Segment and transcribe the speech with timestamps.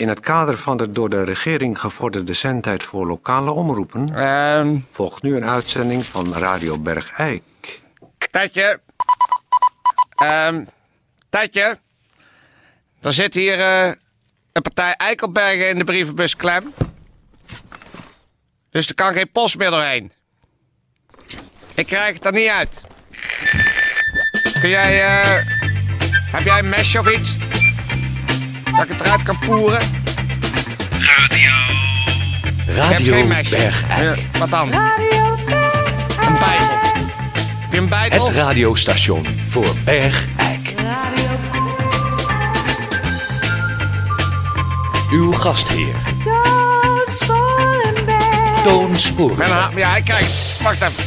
[0.00, 4.14] In het kader van de door de regering gevorderde zendtijd voor lokale omroepen...
[4.14, 7.42] Ehm, volgt nu een uitzending van Radio Bergijk.
[8.30, 8.80] Tijdje.
[10.16, 10.64] Ehm,
[11.30, 11.78] Tijdje.
[13.00, 13.92] Er zit hier eh,
[14.52, 16.74] een partij Eikelbergen in de brievenbus klem.
[18.70, 20.12] Dus er kan geen post meer doorheen.
[21.74, 22.80] Ik krijg het er niet uit.
[24.60, 25.02] Kun jij...
[25.02, 25.46] eh,
[26.32, 27.39] heb jij een mesje of iets?
[28.80, 29.80] Dat ik het eruit kan poeren?
[32.66, 33.56] Radio mesje.
[33.56, 34.20] Bergijk.
[34.38, 34.72] Wat dan?
[34.72, 34.78] Een
[36.38, 36.78] bijbel.
[37.58, 38.26] Heb je een bijbel?
[38.26, 40.74] Het radiostation voor Bergijk.
[45.10, 45.94] Uw gastheer,
[48.62, 49.70] Toon En Sporenberg.
[49.70, 50.26] dan, ja, kijk,
[50.62, 51.04] wacht even.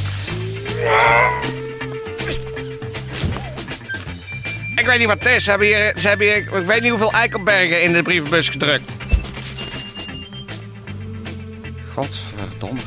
[4.76, 5.44] Ik weet niet wat het is.
[5.44, 8.91] Ze hebben hier, ze hebben ik weet niet hoeveel eikelbergen in de brievenbus gedrukt.
[11.94, 12.81] Godverdomme.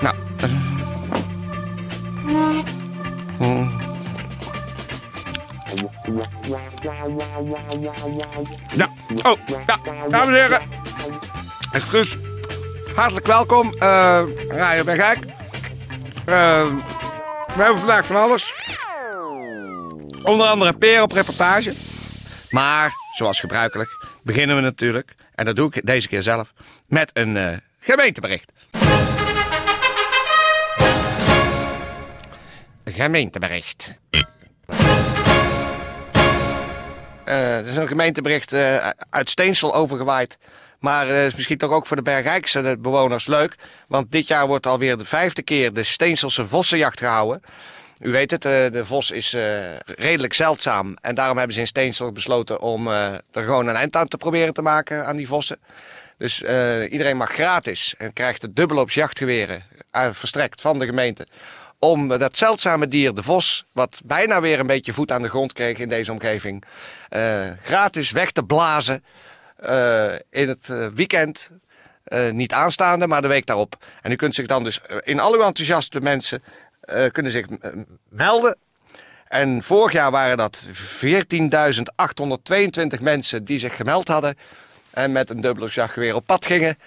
[0.00, 0.14] Nou.
[0.40, 0.50] eh.
[8.74, 8.88] Ja,
[9.22, 9.78] oh, ja,
[10.10, 10.60] dames en heren.
[11.72, 12.16] Excuus.
[12.94, 15.18] Hartelijk welkom, eh Radio Bergijk.
[16.24, 16.66] Eh,
[17.54, 18.54] we hebben vandaag van alles.
[20.24, 21.72] Onder andere Peer op reportage.
[22.50, 23.90] Maar, zoals gebruikelijk,
[24.22, 26.52] beginnen we natuurlijk, en dat doe ik deze keer zelf,
[26.86, 28.52] met een eh, gemeentebericht.
[32.84, 33.98] Een gemeentebericht.
[37.24, 40.38] Eh, het is een gemeentebericht eh, uit Steensel overgewaaid.
[40.80, 43.54] Maar het is misschien toch ook voor de Bergrijkse bewoners leuk.
[43.88, 47.42] Want dit jaar wordt alweer de vijfde keer de Steenselse vossenjacht gehouden.
[47.98, 50.96] U weet het, eh, de vos is eh, redelijk zeldzaam.
[51.00, 54.16] En daarom hebben ze in Steensel besloten om eh, er gewoon een eind aan te
[54.16, 55.58] proberen te maken aan die vossen.
[56.20, 60.86] Dus eh, iedereen mag gratis en krijgt het dubbel op jachtgeweren eh, verstrekt van de
[60.86, 61.26] gemeente.
[61.78, 65.52] Om dat zeldzame dier, de vos, wat bijna weer een beetje voet aan de grond
[65.52, 66.64] kreeg in deze omgeving,
[67.08, 69.29] eh, gratis weg te blazen eh,
[70.30, 71.50] in het eh, weekend.
[72.04, 73.84] Eh, niet aanstaande, maar de week daarop.
[74.02, 76.42] En u kunt zich dan dus eh, in al uw enthousiaste mensen
[76.80, 77.70] eh, kunnen zich eh,
[78.08, 78.56] melden.
[79.24, 80.72] En vorig jaar waren dat 14.822
[83.02, 84.36] mensen die zich gemeld hadden.
[84.90, 86.78] En met een dubbele jachtgeweer op pad gingen.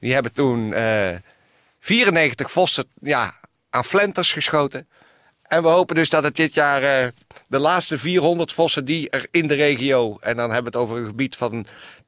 [0.00, 1.14] Die hebben toen eh
[1.80, 3.34] 94 vossen ja,
[3.70, 4.88] aan flenters geschoten.
[5.50, 7.08] En we hopen dus dat het dit jaar eh,
[7.48, 10.98] de laatste 400 vossen die er in de regio, en dan hebben we het over
[11.02, 11.66] een gebied van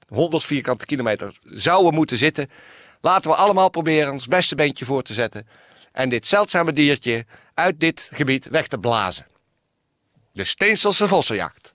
[0.08, 2.50] 100 vierkante kilometer, zouden moeten zitten.
[3.00, 5.46] Laten we allemaal proberen ons beste beentje voor te zetten.
[5.92, 9.26] En dit zeldzame diertje uit dit gebied weg te blazen.
[10.32, 11.74] De Steenselse vossenjacht.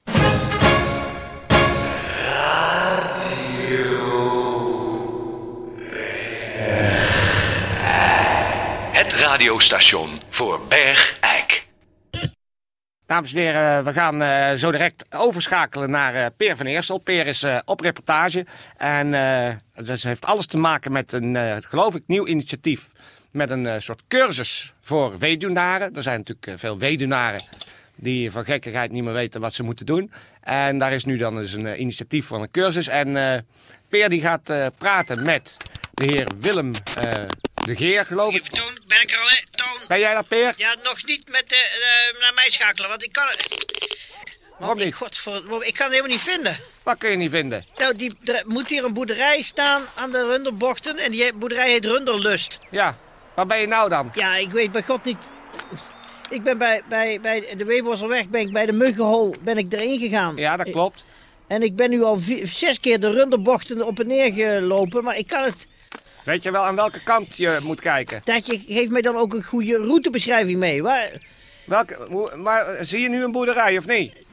[8.91, 11.37] Het radiostation voor Bergijk.
[13.07, 16.97] Dames en heren, we gaan eh, zo direct overschakelen naar eh, Peer van Eersel.
[16.97, 18.45] Peer is eh, op reportage
[18.78, 19.12] en
[19.75, 22.91] dat heeft alles te maken met een, geloof ik, nieuw initiatief.
[23.31, 25.95] Met een soort cursus voor weduwnaren.
[25.95, 27.41] Er zijn natuurlijk veel weduwnaren
[27.95, 30.12] die van gekkigheid niet meer weten wat ze moeten doen.
[30.41, 32.88] En daar is nu dan dus een initiatief voor een cursus.
[32.88, 33.45] En
[33.89, 35.57] Peer die gaat praten met
[35.94, 36.72] de heer Willem
[37.67, 38.44] de Geer, geloof ik.
[38.44, 39.35] Toon, ben ik er al, hè?
[39.51, 39.88] Toon.
[39.88, 40.53] Ben jij dat, Peer?
[40.55, 43.47] Ja, nog niet met, eh, eh, naar mij schakelen, want ik kan het...
[44.57, 44.94] Waarom niet?
[44.94, 46.57] Godver, ik kan het helemaal niet vinden.
[46.83, 47.66] Wat kun je niet vinden?
[47.77, 51.85] Nou, die, er moet hier een boerderij staan aan de Runderbochten en die boerderij heet
[51.85, 52.59] Runderlust.
[52.72, 52.97] Ja,
[53.35, 54.09] waar ben je nou dan?
[54.13, 55.17] Ja, ik weet bij God niet...
[56.29, 60.00] Ik ben bij, bij, bij de Weeborselweg, ben ik bij de Muggenhol, ben ik erin
[60.00, 60.35] gegaan.
[60.35, 61.06] Ja, dat klopt.
[61.47, 65.17] En ik ben nu al vier- zes keer de Runderbochten op en neer gelopen, maar
[65.17, 65.63] ik kan het...
[66.27, 68.21] Weet je wel aan welke kant je moet kijken?
[68.23, 70.83] Tatje, geef mij dan ook een goede routebeschrijving mee.
[70.83, 71.11] Waar,
[71.65, 74.25] Welke, hoe- maar eh, zie je nu een boerderij of niet?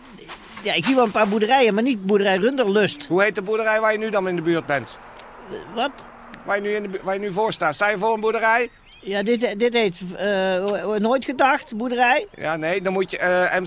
[0.62, 3.06] ja, ik zie wel een paar boerderijen, maar niet boerderij Runderlust.
[3.06, 4.98] Hoe heet de boerderij waar je nu dan in de buurt bent?
[5.74, 5.90] Wat?
[6.44, 7.74] Waar je nu, in de, waar je nu voor staat?
[7.74, 8.70] Sta je voor een boerderij?
[9.00, 10.64] Ja, dit, dit heet eh,
[10.98, 12.26] Nooit Gedacht, boerderij.
[12.36, 13.18] Ja, nee, dan moet je...
[13.18, 13.66] eh, en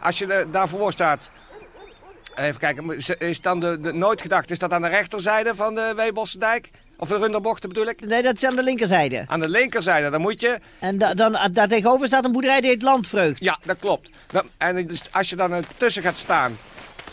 [0.00, 1.30] als je daarvoor staat...
[2.34, 5.92] Even kijken, is dan de, de nooit gedacht, is dat aan de rechterzijde van de
[5.96, 6.70] Weebossendijk?
[7.00, 8.06] Of de Runderbochten bedoel ik?
[8.06, 9.24] Nee, dat is aan de linkerzijde.
[9.26, 10.58] Aan de linkerzijde, dan moet je...
[10.78, 13.40] En da, dan, ah, daar tegenover staat een boerderij die heet Landvreugd.
[13.44, 14.10] Ja, dat klopt.
[14.56, 16.58] En dus als je dan er tussen gaat staan...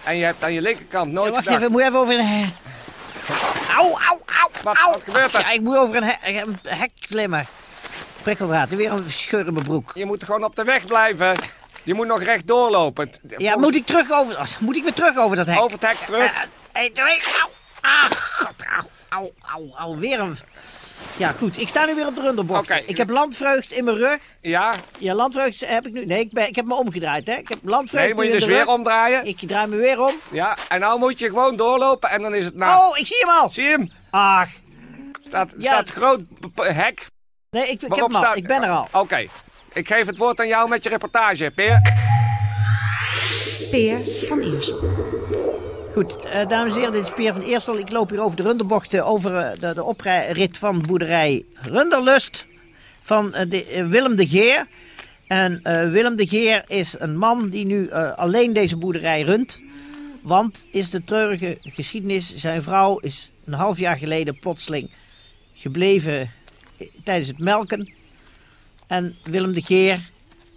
[0.04, 1.62] en je hebt aan je linkerkant Ja, nooit wacht gedacht...
[1.62, 2.54] even, moet even over een...
[3.76, 4.92] Au, au, au, Wat- au.
[4.92, 5.40] wat gebeurt er?
[5.40, 7.46] Ja, ik moet over een, he- een hek klimmen.
[8.22, 9.92] Prikkeldraad, weer een scheur in mijn broek.
[9.96, 11.36] Je moet gewoon op de weg blijven.
[11.84, 13.12] Je moet nog recht doorlopen.
[13.38, 14.38] Ja, moet ik terug over...
[14.40, 15.60] oh, moet ik weer terug over dat hek?
[15.60, 16.32] Over het hek terug.
[16.72, 17.50] Eh, Eén, twee, au.
[17.82, 18.54] Ah, god,
[19.16, 20.38] au, au, au, weer een...
[21.18, 21.60] Ja, goed.
[21.60, 22.60] Ik sta nu weer op de runderbocht.
[22.72, 22.76] Oké.
[22.86, 24.20] Ik heb landvreugd in mijn rug.
[24.42, 26.06] Ja, Ja, landvreugd heb ik nu...
[26.06, 27.34] Nee, ik, ben, ik heb me omgedraaid, hè.
[27.34, 29.26] Ik heb nee, landvreugd dan moet je dus weer omdraaien.
[29.26, 30.14] Ik draai me weer om.
[30.32, 32.78] Ja, en nou moet je gewoon doorlopen en dan is het na.
[32.80, 33.50] Oh, ik zie hem al.
[33.50, 33.92] Zie je hem?
[34.10, 34.50] Ach,
[35.28, 35.72] Staat, Ja.
[35.72, 36.20] staat groot
[36.56, 37.06] hek.
[37.50, 38.24] nee, ik, ik heb Waarop hem al.
[38.24, 38.36] staat...
[38.38, 38.88] Ik ben er al.
[38.92, 39.26] Oké.
[39.74, 41.82] Ik geef het woord aan jou met je reportage, Peer.
[43.75, 44.80] Peer van Eersel.
[45.92, 47.77] Goed, eh, dames en heren, dit is Peer van Eersel.
[47.77, 52.45] Ik loop hier over de runderbochten, over eh, de, de oprit van boerderij Runderlust
[53.01, 54.68] van eh, Willem de Geer.
[55.27, 55.62] En
[55.92, 59.62] Willem de Geer is een man die nu alleen deze boerderij runt.
[60.22, 64.89] Want is de treurige geschiedenis, zijn vrouw is een half jaar geleden plotseling
[65.54, 66.31] gebleven
[67.04, 67.94] tijdens het melken.
[68.88, 70.10] En Willem de Geer,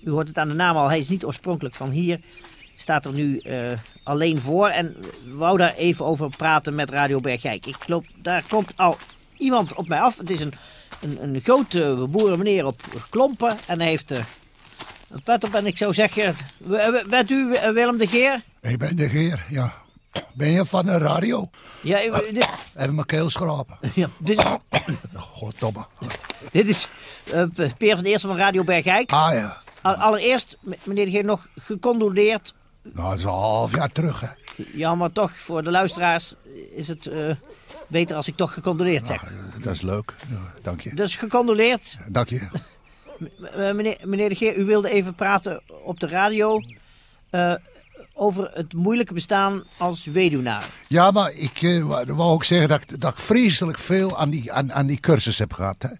[0.05, 2.21] u hoort het aan de naam al, hij is niet oorspronkelijk van hier
[2.81, 3.67] staat er nu eh,
[4.03, 4.69] alleen voor.
[4.69, 7.67] En wou daar even over praten met Radio Bergijk.
[7.67, 8.97] Ik loop, daar komt al
[9.37, 10.19] iemand op mij af.
[10.19, 10.53] Het is een,
[11.01, 12.81] een, een grote boerenmeneer op
[13.11, 13.57] klompen.
[13.67, 14.19] En hij heeft eh,
[15.11, 15.55] een pet op.
[15.55, 18.43] En ik zou zeggen, w- bent u eh, Willem de Geer?
[18.63, 19.73] Ik ben de Geer, ja.
[20.35, 21.51] Ben je van de radio?
[21.83, 23.79] Ja, u- dit, Even mijn keel schrapen.
[23.95, 24.45] ja, dit,
[25.15, 25.87] Goddomme.
[26.53, 26.89] dit is
[27.33, 27.43] eh,
[27.79, 29.11] Peer van de Eerste van Radio Bergijk.
[29.13, 29.63] Ah ja.
[29.83, 32.55] Al- Allereerst, meneer de Geer, nog gecondoleerd.
[32.83, 34.27] Nou, dat is al een half jaar terug, hè.
[34.73, 36.35] Ja, maar toch, voor de luisteraars
[36.75, 37.35] is het eh,
[37.87, 39.33] beter als ik toch gecondoleerd zeg.
[39.63, 40.15] Dat is leuk.
[40.63, 40.95] Dank je.
[40.95, 41.97] Dus gecondoleerd.
[42.09, 42.49] Dank je.
[43.55, 46.61] Eh, meneer, meneer de Geer, u wilde even praten op de radio
[47.31, 47.55] eh,
[48.15, 50.69] over het moeilijke bestaan als weduwnaar.
[50.89, 54.53] Ja, maar ik wou wou ook zeggen dat, ik- dat ik vreselijk veel aan die,
[54.53, 55.77] aan, aan die cursus heb gehad.
[55.83, 55.89] Hè.
[55.91, 55.99] Ik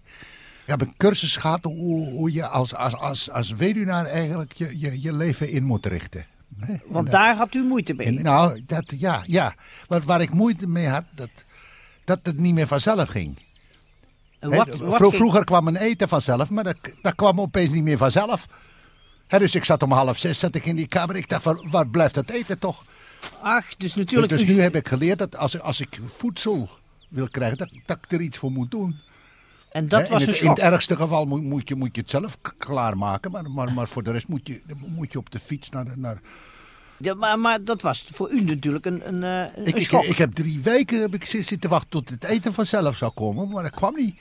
[0.79, 5.01] heb een cursus gehad hoe, hoe je als, als, als, als weduwnaar eigenlijk je, je,
[5.01, 6.25] je leven in moet richten.
[6.87, 8.07] Want En daar had u moeite mee.
[8.07, 9.55] En, nou, dat, ja, ja.
[9.87, 11.29] Wat, waar ik moeite mee had, dat,
[12.05, 13.43] dat het niet meer vanzelf ging.
[14.39, 17.97] En wat, vro- Vroeger kwam een eten vanzelf, maar dat, dat kwam opeens niet meer
[17.97, 18.45] vanzelf.
[19.27, 21.15] Dus ik zat om half zes zat ik in die kamer.
[21.15, 22.83] Ik dacht, van, waar blijft dat eten toch?
[23.41, 24.31] Ach, dus natuurlijk...
[24.31, 26.69] dus u- nu heb ik geleerd dat als, als ik voedsel
[27.09, 28.95] wil krijgen, dat, dat ik er iets voor moet doen.
[29.71, 32.01] En dat was in, een het, in het ergste geval moet, moet, je, moet je
[32.01, 33.31] het zelf klaarmaken.
[33.31, 35.85] Maar, maar, maar voor de rest moet je, moet je op de fiets naar...
[35.95, 36.21] naar
[36.97, 40.33] Ja, maar, maar dat was voor u natuurlijk een, een, eh, een ik, ik, heb
[40.33, 43.71] drie weken heb ik zi- zitten wachten tot het eten vanzelf zou komen, maar dat
[43.75, 44.19] kwam niet.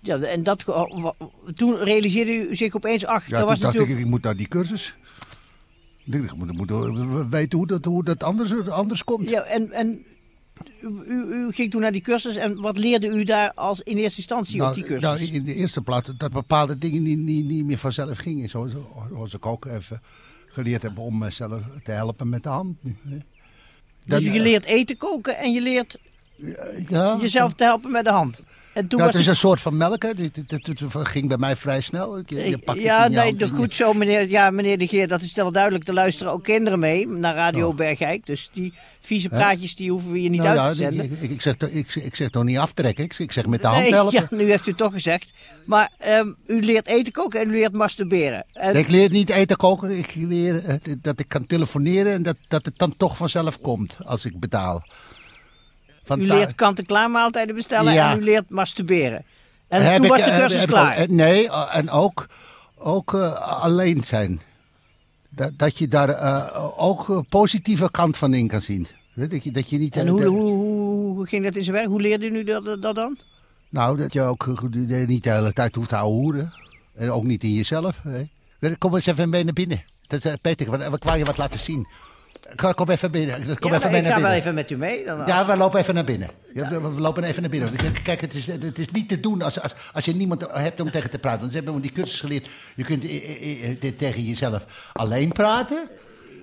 [0.00, 1.10] ja, en dat, oh,
[1.54, 3.98] toen realiseerde u zich opeens, ach, Ja, dat toen was dacht natuurlijk...
[4.00, 4.96] ik, ik moet naar die cursus.
[6.04, 6.70] Ik moet, moet
[7.30, 9.30] weten hoe dat, hoe dat anders, anders komt.
[9.30, 10.04] Ja, en, en
[11.06, 11.19] u,
[11.50, 14.64] u, ging toen naar die cursus en wat leerde u daar als in eerste instantie
[14.64, 15.02] op die cursus?
[15.02, 18.48] nou, in de eerste plaats dat bepaalde dingen niet, niet, niet meer vanzelf gingen.
[18.48, 18.72] Zoals,
[19.10, 20.02] zoals ik ook even
[20.46, 22.76] geleerd heb om mezelf te helpen met de hand.
[22.84, 23.16] Nu, hè.
[24.04, 26.09] dus je leert eten koken en je leert eh,
[26.88, 28.42] ja, jezelf te helpen met de hand.
[28.72, 30.02] En toen Nou, was het is een soort van melk.
[30.02, 30.14] Hè.
[30.14, 30.32] Dit
[30.92, 32.16] ging bij mij vrij snel.
[32.26, 34.78] Je, je pakt het ja, in je nee, hand je- goed zo, meneer, ja, meneer
[34.78, 35.08] de Geer.
[35.08, 35.88] Dat is wel duidelijk.
[35.88, 37.74] Er luisteren ook kinderen mee naar Radio Oh.
[37.76, 38.26] Bergijk.
[38.26, 41.22] Dus die vieze praatjes die hoeven we hier niet Nou uit ja, te zenden.
[41.22, 43.04] ik, ik, zeg, toch- ik, ik zeg toch niet aftrekken.
[43.04, 44.12] Ik, ik zeg met de hand Nee, helpen.
[44.30, 45.30] ja, nu heeft u toch gezegd.
[45.64, 48.44] Maar ehm, u leert eten koken en u leert masturberen.
[48.52, 49.98] En Ik leer niet eten koken.
[49.98, 53.96] Ik leer eh, dat ik kan telefoneren en dat, dat het dan toch vanzelf komt
[54.04, 54.84] als ik betaal.
[56.18, 58.12] U leert kant-en-klaar maaltijden bestellen Ja.
[58.12, 59.24] en u leert masturberen.
[59.68, 61.06] En heb toen ik, was de eh, cursus heb klaar.
[61.08, 62.26] nee, eh, en ook,
[62.78, 64.40] ook eh, alleen zijn.
[65.28, 68.86] Dat, dat je daar ook een positieve kant van in kan zien.
[69.14, 71.76] Dat je, dat je niet, en hoe, de- hoe, hoe, hoe ging dat in zijn
[71.76, 71.88] werk?
[71.88, 73.18] Hoe leerde u dat, dat dan?
[73.68, 74.46] Nou, dat je ook
[75.06, 76.52] niet de hele tijd hoeft te houden.
[76.94, 77.96] En ook niet in jezelf.
[78.02, 78.76] Hè.
[78.76, 79.82] Kom eens even mee naar binnen.
[80.06, 81.86] Dat, Peter, ik wou je wat laten zien.
[82.56, 83.58] Kom- even binnen.
[83.58, 85.04] Kom Ja, even mee ik naar ga wel even met u mee.
[85.04, 86.30] Dan Ja, we lopen even naar binnen.
[86.54, 87.70] Ja, we lopen even naar binnen.
[88.02, 90.90] Kijk, het is, het is niet te doen als, als, als je niemand hebt om
[90.90, 91.40] tegen te praten.
[91.40, 92.48] Want ze hebben die cursus geleerd.
[92.74, 95.88] Je kunt eh, eh, eh, tegen jezelf alleen praten.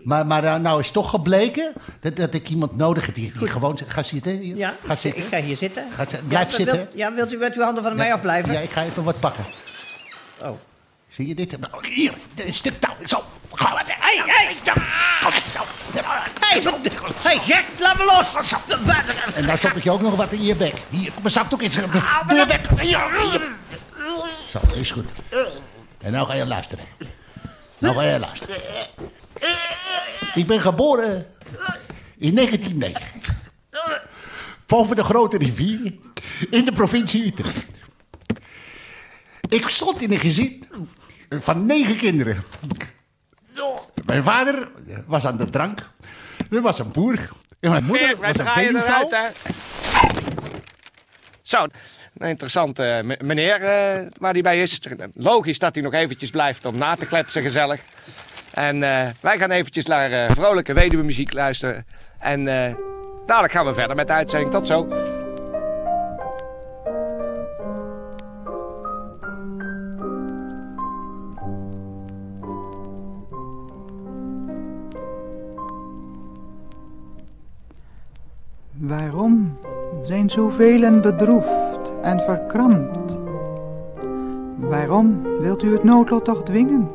[0.04, 3.80] Maar, maar nou is toch gebleken dat, dat ik iemand nodig heb die, die gewoon...
[3.88, 4.38] Ga zitten.
[4.38, 4.56] hier.
[4.56, 5.24] ja, Ga zitten.
[5.24, 5.84] ik ga hier zitten.
[5.92, 6.06] Ga.
[6.28, 6.76] Blijf ja, zitten.
[6.76, 8.54] Wilt, ja, wilt u met uw handen van mij afblijven?
[8.54, 9.44] Ja, ik ga even wat pakken.
[10.46, 10.58] Oh.
[11.10, 11.60] Zie je dit?
[11.60, 12.14] Nou, Hier,
[12.46, 12.96] een stuk touw.
[13.06, 13.24] Zo.
[13.60, 13.84] Maar.
[14.00, 14.56] Hey, hey!
[15.54, 15.62] Zo.
[16.64, 16.76] Wat-
[17.22, 18.34] hey, gek, laat me los!
[19.36, 20.74] En dan stop ik je ook nog wat in je bek.
[20.90, 21.72] Hier, kom mijn zakdoek in.
[22.28, 22.66] Doe je bek.
[24.48, 25.06] Zo, is goed.
[26.02, 26.86] En nou ga je luisteren.
[27.78, 28.56] Nou ga je luisteren.
[30.34, 31.28] Ik ben geboren
[32.18, 33.22] in 1909.
[34.66, 35.94] Boven de grote rivier
[36.50, 37.66] in de provincie Utrecht.
[39.50, 40.68] Ik stond in een gezin
[41.30, 42.44] van negen kinderen.
[44.08, 44.68] Mijn vader
[45.06, 45.90] was aan de drank.
[46.52, 47.30] Er was een boer.
[47.60, 49.28] En mijn moeder was een eruit, hè.
[51.42, 51.64] Zo,
[52.18, 54.80] een interessante eh, me- meneer eh, waar hij bij is.
[55.14, 57.82] Logisch dat hij nog eventjes blijft om na te kletsen, gezellig.
[58.54, 61.86] En eh, wij gaan eventjes naar vrolijke weduwe-muziek luisteren.
[62.20, 62.46] En
[63.26, 64.52] dadelijk gaan we verder met de uitzending.
[64.52, 64.88] Tot zo.
[80.02, 83.18] Zijn zoveel bedroefd en verkrampt?
[84.58, 86.88] Waarom wilt u het noodlot toch dwingen?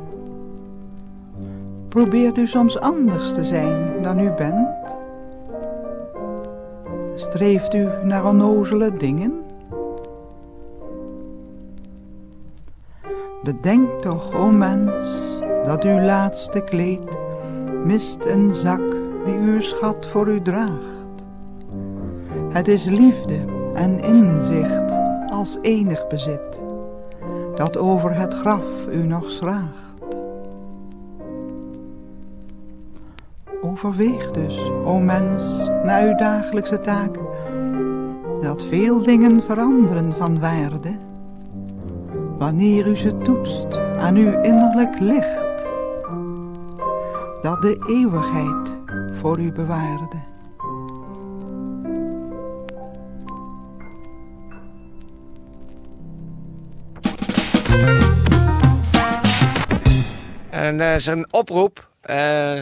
[1.89, 4.69] Probeert u soms anders te zijn dan u bent?
[7.15, 9.43] Streeft u naar onnozele dingen?
[13.43, 15.21] Bedenk toch, o mens,
[15.65, 17.03] dat uw laatste kleed
[17.85, 21.02] mist een zak die uw schat voor u draagt.
[22.53, 23.39] Het is liefde
[23.75, 24.93] en inzicht
[25.31, 26.61] als enig bezit,
[27.55, 30.17] dat over het graf u nog schraagt.
[33.63, 37.19] Overweeg dus, o mens, na uw dagelijkse taak,
[38.41, 40.97] dat veel dingen veranderen van waarde,
[42.39, 45.65] wanneer u ze toetst aan uw innerlijk licht,
[47.43, 48.77] dat de eeuwigheid
[49.21, 50.32] voor u bewaarde.
[60.73, 62.61] En eh, zijn oproep eh,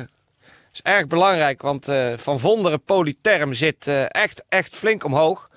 [0.73, 5.51] is erg belangrijk, want eh, Van Vonderen Polyterm zit eh, echt, echt flink omhoog.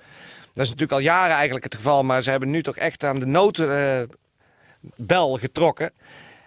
[0.52, 3.18] Dat is natuurlijk al jaren eigenlijk het geval, maar ze hebben nu toch echt aan
[3.18, 4.08] de noodbel
[5.38, 5.92] getrokken.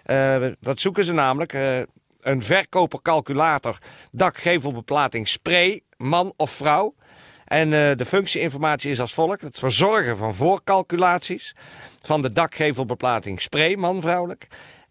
[0.04, 1.52] Eh, wat zoeken ze namelijk?
[1.52, 1.78] Eh,
[2.20, 3.78] een verkopercalculator,
[4.10, 6.94] dakgevelbeplating spray, man of vrouw.
[7.44, 9.40] En eh, de functieinformatie is als volgt.
[9.40, 11.54] Het verzorgen van voorcalculaties
[12.02, 14.46] van de dakgevelbeplating spray, man-vrouwelijk.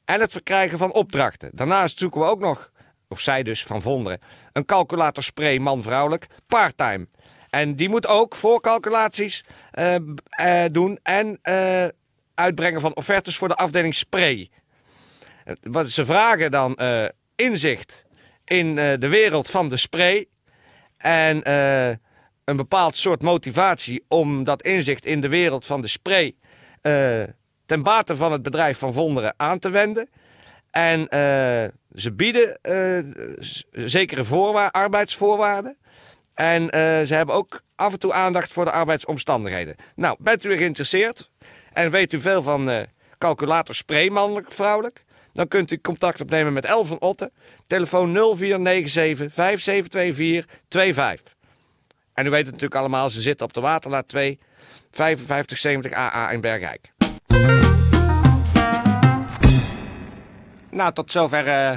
[0.07, 1.49] En het verkrijgen van opdrachten.
[1.53, 2.71] Daarnaast zoeken we ook nog,
[3.07, 4.19] of zij dus van Vonderen,
[4.53, 7.07] een calculator spray, man-vrouwelijk, parttime.
[7.49, 9.95] En die moet ook voorcalculaties eh,
[10.29, 11.85] eh, doen en eh,
[12.33, 14.49] uitbrengen van offertes voor de afdeling spray.
[15.61, 16.77] Wat ze vragen dan
[17.35, 18.03] inzicht
[18.45, 20.25] in de wereld van de spray.
[20.97, 21.49] En
[22.43, 26.35] een bepaald soort motivatie om dat inzicht in de wereld van de spray
[27.67, 30.09] ten bate van het bedrijf van Vonderen aan te wenden.
[30.71, 32.99] En eh, ze bieden eh,
[33.69, 35.77] zekere voorwa- arbeidsvoorwaarden.
[36.33, 39.75] En eh, ze hebben ook af en toe aandacht voor de arbeidsomstandigheden.
[39.95, 41.31] Nou, bent u geïnteresseerd
[41.73, 42.85] en weet u veel van
[43.17, 45.05] calculator spray, mannelijk, vrouwelijk?
[45.33, 47.31] Dan kunt u contact opnemen met El van Otten.
[47.67, 51.35] Telefoon 0497 5724 25.
[52.13, 54.39] En u weet het natuurlijk allemaal, ze zitten op de Waterlaat 2,
[54.91, 56.91] 5570 AA in Bergijk.
[60.77, 61.73] Nou, tot zover eh,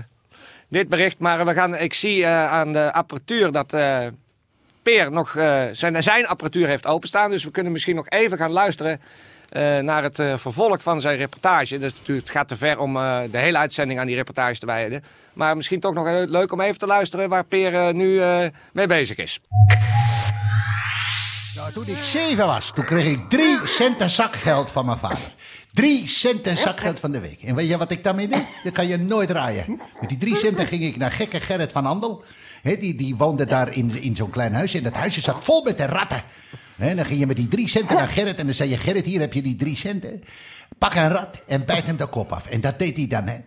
[0.68, 1.18] dit bericht.
[1.18, 3.98] Maar we gaan, ik zie eh, aan de apparatuur dat eh,
[4.82, 7.30] Peer nog eh, zijn, zijn apparatuur heeft openstaan.
[7.30, 9.00] Dus we kunnen misschien nog even gaan luisteren
[9.48, 11.78] eh, naar het eh, vervolg van zijn reportage.
[11.78, 15.04] Dus het gaat te ver om eh, de hele uitzending aan die reportage te wijden.
[15.32, 18.44] Maar misschien toch nog eh, leuk om even te luisteren waar Peer eh, nu eh,
[18.72, 19.40] mee bezig is.
[21.56, 25.32] Nou, toen ik zeven was, toen kreeg ik drie centen zakgeld van mijn vader.
[25.72, 27.42] Drie centen zakgeld van de week.
[27.42, 28.44] En weet je wat ik daarmee deed?
[28.64, 29.80] Dat kan je nooit raaien.
[30.00, 32.24] Met die drie centen ging ik naar gekke Gerrit van Andel.
[32.62, 34.74] Hè, die, die woonde daar in, in zo'n klein huis.
[34.74, 36.22] En dat huisje zat vol met de ratten.
[36.76, 38.38] Hè, dan ging je met die drie centen naar Gerrit.
[38.38, 40.24] En dan zei je, Gerrit, hier heb je die drie centen.
[40.78, 42.46] Pak een rat en bijt hem de kop af.
[42.46, 43.38] En dat deed hij dan, hè.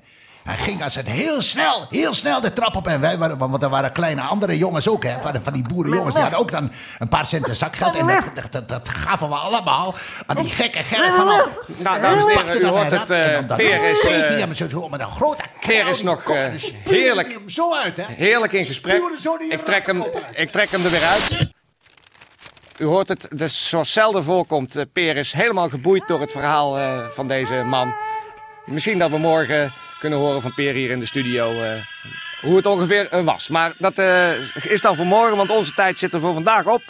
[0.44, 2.88] Hij ging als het heel snel, heel snel de trap op.
[2.88, 5.16] En wij waren, want er waren kleine andere jongens ook, hè.
[5.22, 6.14] Van, van die boerenjongens.
[6.14, 7.96] Die hadden ook dan een paar centen zakgeld.
[7.96, 9.96] En dat, dat, dat, dat gaven we allemaal
[10.26, 11.48] aan die gekke Gerrit van Al.
[11.78, 13.10] Nou, dames en heren, u hoort het.
[13.10, 16.46] eh, Peer is, Peer eh, hem zo, zo met een grote Peer is nog, eh,
[16.84, 17.40] heerlijk.
[17.48, 18.04] zo uit, hè.
[18.08, 19.02] heerlijk in gesprek.
[19.50, 21.52] Ik trek, hem, ik trek hem er weer uit.
[22.78, 24.86] U hoort het, dus zoals zelden voorkomt.
[24.94, 27.94] Peer is helemaal geboeid door het verhaal eh, van deze man.
[28.66, 29.74] Misschien dat we morgen
[30.04, 31.72] kunnen horen van Peer hier in de studio eh,
[32.42, 33.48] hoe het ongeveer eh, was.
[33.48, 34.32] Maar dat eh,
[34.64, 36.82] is dan voor morgen, want onze tijd zit er voor vandaag op.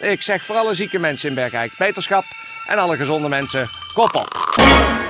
[0.00, 2.24] Ik zeg voor alle zieke mensen in Bergijk beterschap.
[2.66, 5.09] En alle gezonde mensen, kop op.